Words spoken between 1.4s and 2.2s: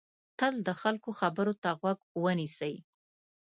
ته غوږ